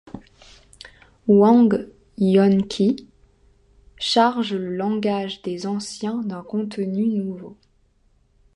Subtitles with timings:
[1.27, 1.85] Wang
[2.17, 3.07] Yuanqi
[3.99, 7.55] charge le langage des Anciens d'un contenu nouveau.